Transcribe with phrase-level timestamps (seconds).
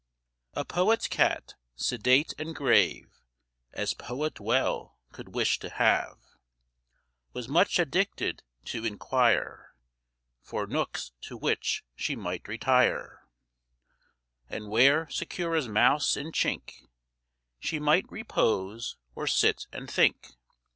[0.55, 3.19] A poet's cat, sedate and grave
[3.71, 6.17] As poet well could wish to have,
[7.33, 9.75] Was much addicted to inquire
[10.41, 13.27] For nooks to which she might retire,
[14.49, 16.89] And where, secure as mouse in chink,
[17.59, 20.31] She might repose, or sit and think.